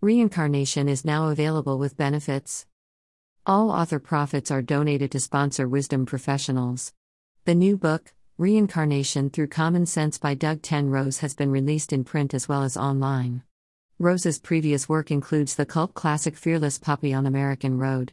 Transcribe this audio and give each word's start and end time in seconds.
Reincarnation 0.00 0.88
is 0.88 1.04
now 1.04 1.28
available 1.30 1.76
with 1.76 1.96
benefits. 1.96 2.66
All 3.44 3.72
author 3.72 3.98
profits 3.98 4.48
are 4.48 4.62
donated 4.62 5.10
to 5.10 5.18
sponsor 5.18 5.66
wisdom 5.68 6.06
professionals. 6.06 6.92
The 7.46 7.56
new 7.56 7.76
book, 7.76 8.12
Reincarnation 8.36 9.30
Through 9.30 9.48
Common 9.48 9.86
Sense 9.86 10.16
by 10.16 10.34
Doug 10.34 10.62
Ten 10.62 10.88
Rose, 10.88 11.18
has 11.18 11.34
been 11.34 11.50
released 11.50 11.92
in 11.92 12.04
print 12.04 12.32
as 12.32 12.48
well 12.48 12.62
as 12.62 12.76
online. 12.76 13.42
Rose's 13.98 14.38
previous 14.38 14.88
work 14.88 15.10
includes 15.10 15.56
the 15.56 15.66
cult 15.66 15.94
classic 15.94 16.36
Fearless 16.36 16.78
Puppy 16.78 17.12
on 17.12 17.26
American 17.26 17.76
Road. 17.76 18.12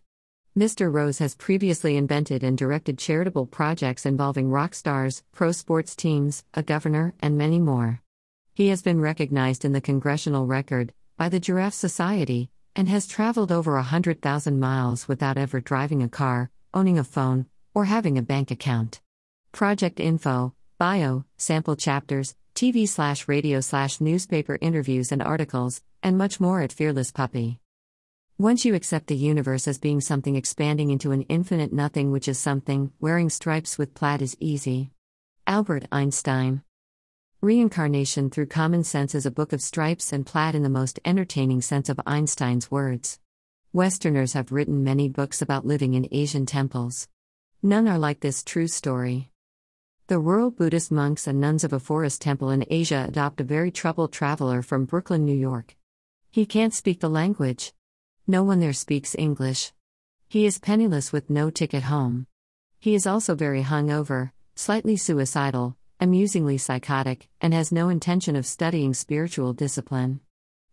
Mr. 0.58 0.92
Rose 0.92 1.20
has 1.20 1.36
previously 1.36 1.98
invented 1.98 2.44
and 2.44 2.58
directed 2.58 2.98
charitable 2.98 3.46
projects 3.46 4.08
involving 4.08 4.50
rock 4.50 4.74
stars, 4.74 5.22
pro 5.34 5.52
sports 5.52 5.96
teams, 5.96 6.44
a 6.56 6.64
governor, 6.64 7.14
and 7.20 7.38
many 7.38 7.60
more. 7.60 8.02
He 8.56 8.70
has 8.70 8.82
been 8.82 9.02
recognized 9.02 9.64
in 9.64 9.74
the 9.74 9.82
Congressional 9.82 10.48
Record, 10.48 10.95
by 11.18 11.30
the 11.30 11.40
Giraffe 11.40 11.74
Society, 11.74 12.50
and 12.76 12.90
has 12.90 13.08
traveled 13.08 13.52
over 13.52 13.76
100,000 13.76 14.60
miles 14.60 15.08
without 15.08 15.38
ever 15.38 15.62
driving 15.62 16.04
a 16.04 16.10
car, 16.10 16.50
owning 16.74 17.00
a 17.00 17.04
phone, 17.04 17.46
or 17.74 17.86
having 17.86 18.18
a 18.18 18.22
bank 18.22 18.52
account. 18.52 19.00
Project 19.52 20.00
info, 20.00 20.54
bio, 20.78 21.24
sample 21.38 21.78
chapters, 21.78 22.36
TV 22.54 22.88
slash 22.88 23.28
radio 23.28 23.62
slash 23.62 24.02
newspaper 24.02 24.58
interviews 24.60 25.12
and 25.12 25.22
articles, 25.22 25.82
and 26.04 26.18
much 26.18 26.40
more 26.40 26.62
at 26.62 26.74
Fearless 26.74 27.12
Puppy. 27.12 27.60
Once 28.38 28.66
you 28.66 28.76
accept 28.76 29.08
the 29.08 29.16
universe 29.16 29.66
as 29.66 29.78
being 29.78 30.02
something 30.02 30.36
expanding 30.36 30.92
into 30.92 31.14
an 31.14 31.22
infinite 31.24 31.72
nothing, 31.72 32.12
which 32.12 32.28
is 32.28 32.38
something, 32.38 32.92
wearing 33.00 33.30
stripes 33.30 33.78
with 33.78 33.94
plaid 33.94 34.22
is 34.22 34.36
easy. 34.42 34.92
Albert 35.48 35.86
Einstein. 35.94 36.65
Reincarnation 37.42 38.30
Through 38.30 38.48
Common 38.48 38.84
Sense 38.84 39.14
is 39.14 39.26
a 39.26 39.32
book 39.32 39.54
of 39.54 39.62
stripes 39.62 40.12
and 40.12 40.26
plaid 40.26 40.56
in 40.56 40.64
the 40.64 40.70
most 40.70 41.00
entertaining 41.06 41.62
sense 41.62 41.90
of 41.90 42.00
Einstein's 42.06 42.72
words. 42.72 43.20
Westerners 43.72 44.34
have 44.34 44.52
written 44.52 44.84
many 44.84 45.10
books 45.10 45.42
about 45.42 45.66
living 45.66 45.94
in 45.94 46.08
Asian 46.12 46.46
temples. 46.46 47.08
None 47.62 47.88
are 47.88 48.00
like 48.00 48.22
this 48.22 48.42
true 48.42 48.68
story. 48.68 49.32
The 50.08 50.18
rural 50.18 50.50
Buddhist 50.50 50.92
monks 50.92 51.28
and 51.28 51.40
nuns 51.40 51.64
of 51.64 51.74
a 51.74 51.80
forest 51.80 52.22
temple 52.22 52.50
in 52.50 52.66
Asia 52.70 53.06
adopt 53.08 53.42
a 53.42 53.44
very 53.44 53.70
troubled 53.70 54.14
traveler 54.14 54.62
from 54.62 54.86
Brooklyn, 54.86 55.26
New 55.26 55.36
York. 55.38 55.76
He 56.32 56.46
can't 56.46 56.74
speak 56.74 57.00
the 57.00 57.10
language. 57.10 57.74
No 58.26 58.44
one 58.44 58.60
there 58.60 58.74
speaks 58.74 59.14
English. 59.14 59.72
He 60.28 60.46
is 60.46 60.58
penniless 60.58 61.12
with 61.12 61.30
no 61.30 61.50
ticket 61.50 61.84
home. 61.84 62.28
He 62.80 62.96
is 62.96 63.06
also 63.06 63.36
very 63.36 63.64
hungover, 63.64 64.32
slightly 64.56 64.96
suicidal, 64.96 65.78
amusingly 66.00 66.58
psychotic, 66.58 67.28
and 67.40 67.54
has 67.54 67.72
no 67.72 67.90
intention 67.90 68.36
of 68.36 68.46
studying 68.46 68.94
spiritual 68.94 69.54
discipline. 69.54 70.20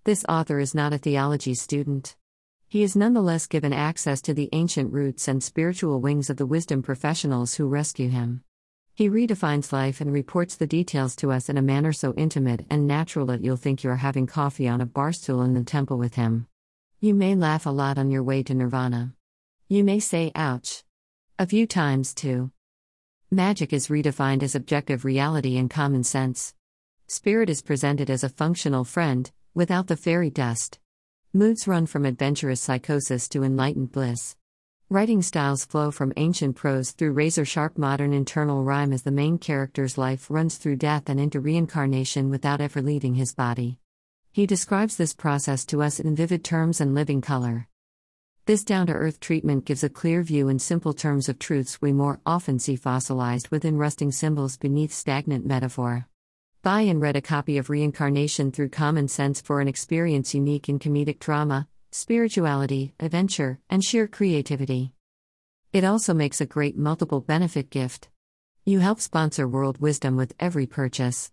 This 0.04 0.24
author 0.28 0.58
is 0.58 0.74
not 0.74 0.92
a 0.92 0.98
theology 0.98 1.54
student. 1.54 2.16
He 2.68 2.82
is 2.82 2.96
nonetheless 2.96 3.46
given 3.46 3.72
access 3.72 4.20
to 4.22 4.34
the 4.34 4.48
ancient 4.52 4.92
roots 4.92 5.28
and 5.28 5.42
spiritual 5.42 6.00
wings 6.00 6.30
of 6.30 6.38
the 6.38 6.46
wisdom 6.46 6.82
professionals 6.82 7.54
who 7.54 7.68
rescue 7.68 8.08
him. 8.08 8.42
He 8.94 9.08
redefines 9.08 9.72
life 9.72 10.00
and 10.00 10.12
reports 10.12 10.56
the 10.56 10.66
details 10.66 11.14
to 11.16 11.32
us 11.32 11.48
in 11.48 11.56
a 11.56 11.62
manner 11.62 11.92
so 11.92 12.12
intimate 12.14 12.66
and 12.68 12.86
natural 12.86 13.26
that 13.26 13.44
you'll 13.44 13.56
think 13.56 13.82
you're 13.82 13.96
having 13.96 14.26
coffee 14.26 14.68
on 14.68 14.80
a 14.80 14.86
barstool 14.86 15.44
in 15.44 15.54
the 15.54 15.64
temple 15.64 15.98
with 15.98 16.14
him. 16.14 16.46
You 17.00 17.14
may 17.14 17.34
laugh 17.34 17.66
a 17.66 17.70
lot 17.70 17.98
on 17.98 18.10
your 18.10 18.22
way 18.22 18.42
to 18.42 18.54
nirvana. 18.54 19.14
You 19.68 19.82
may 19.84 20.00
say, 20.00 20.30
ouch. 20.34 20.84
A 21.38 21.46
few 21.46 21.66
times, 21.66 22.14
too. 22.14 22.50
Magic 23.34 23.72
is 23.72 23.86
redefined 23.86 24.42
as 24.42 24.54
objective 24.54 25.06
reality 25.06 25.56
and 25.56 25.70
common 25.70 26.04
sense. 26.04 26.52
Spirit 27.06 27.48
is 27.48 27.62
presented 27.62 28.10
as 28.10 28.22
a 28.22 28.28
functional 28.28 28.84
friend, 28.84 29.32
without 29.54 29.86
the 29.86 29.96
fairy 29.96 30.28
dust. 30.28 30.78
Moods 31.32 31.66
run 31.66 31.86
from 31.86 32.04
adventurous 32.04 32.60
psychosis 32.60 33.30
to 33.30 33.42
enlightened 33.42 33.90
bliss. 33.90 34.36
Writing 34.90 35.22
styles 35.22 35.64
flow 35.64 35.90
from 35.90 36.12
ancient 36.18 36.56
prose 36.56 36.90
through 36.90 37.12
razor 37.12 37.46
sharp 37.46 37.78
modern 37.78 38.12
internal 38.12 38.64
rhyme 38.64 38.92
as 38.92 39.02
the 39.02 39.10
main 39.10 39.38
character's 39.38 39.96
life 39.96 40.30
runs 40.30 40.58
through 40.58 40.76
death 40.76 41.08
and 41.08 41.18
into 41.18 41.40
reincarnation 41.40 42.28
without 42.28 42.60
ever 42.60 42.82
leaving 42.82 43.14
his 43.14 43.34
body. 43.34 43.78
He 44.30 44.44
describes 44.46 44.98
this 44.98 45.14
process 45.14 45.64
to 45.66 45.80
us 45.80 45.98
in 45.98 46.14
vivid 46.14 46.44
terms 46.44 46.82
and 46.82 46.94
living 46.94 47.22
color. 47.22 47.66
This 48.44 48.64
down 48.64 48.88
to 48.88 48.92
earth 48.92 49.20
treatment 49.20 49.64
gives 49.64 49.84
a 49.84 49.88
clear 49.88 50.20
view 50.22 50.48
in 50.48 50.58
simple 50.58 50.92
terms 50.92 51.28
of 51.28 51.38
truths 51.38 51.80
we 51.80 51.92
more 51.92 52.20
often 52.26 52.58
see 52.58 52.74
fossilized 52.74 53.50
within 53.50 53.78
rusting 53.78 54.10
symbols 54.10 54.56
beneath 54.56 54.92
stagnant 54.92 55.46
metaphor. 55.46 56.08
Buy 56.62 56.80
and 56.80 57.00
read 57.00 57.14
a 57.14 57.20
copy 57.20 57.56
of 57.56 57.70
Reincarnation 57.70 58.50
Through 58.50 58.70
Common 58.70 59.06
Sense 59.06 59.40
for 59.40 59.60
an 59.60 59.68
experience 59.68 60.34
unique 60.34 60.68
in 60.68 60.80
comedic 60.80 61.20
drama, 61.20 61.68
spirituality, 61.92 62.94
adventure, 62.98 63.60
and 63.70 63.84
sheer 63.84 64.08
creativity. 64.08 64.92
It 65.72 65.84
also 65.84 66.12
makes 66.12 66.40
a 66.40 66.46
great 66.46 66.76
multiple 66.76 67.20
benefit 67.20 67.70
gift. 67.70 68.08
You 68.64 68.80
help 68.80 69.00
sponsor 69.00 69.46
World 69.46 69.80
Wisdom 69.80 70.16
with 70.16 70.34
every 70.40 70.66
purchase. 70.66 71.31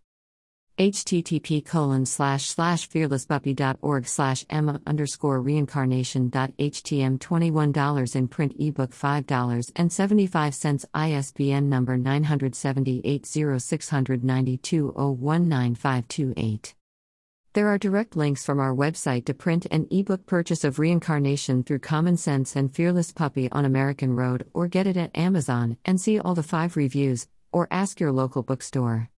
Http 0.80 1.66
colon 1.66 2.06
slash 2.06 2.46
slash 2.46 2.88
fearlesspuppy.org 2.88 4.08
slash 4.08 4.46
emma 4.50 4.80
underscore 4.88 5.42
reincarnation 5.42 6.32
htm 6.32 7.20
$21 7.20 8.16
in 8.16 8.28
print 8.30 8.56
ebook 8.58 8.92
$5.75 8.92 10.86
ISBN 10.94 11.68
number 11.68 11.98
978 11.98 13.26
0692 13.26 14.94
019528 14.96 16.76
there 17.54 17.68
are 17.68 17.78
direct 17.78 18.16
links 18.16 18.46
from 18.46 18.60
our 18.60 18.74
website 18.74 19.26
to 19.26 19.34
print 19.34 19.66
and 19.72 19.86
ebook 19.92 20.26
purchase 20.28 20.64
of 20.64 20.78
Reincarnation 20.78 21.64
through 21.64 21.80
Common 21.80 22.16
Sense 22.16 22.56
and 22.56 22.74
Fearless 22.74 23.12
Puppy 23.12 23.52
on 23.52 23.66
American 23.66 24.16
Road, 24.16 24.46
or 24.54 24.68
get 24.68 24.86
it 24.86 24.96
at 24.96 25.18
Amazon 25.18 25.76
and 25.84 26.00
see 26.00 26.20
all 26.20 26.36
the 26.36 26.44
five 26.44 26.78
reviews, 26.78 27.28
or 27.52 27.68
ask 27.72 28.00
your 28.00 28.12
local 28.12 28.44
bookstore. 28.44 29.10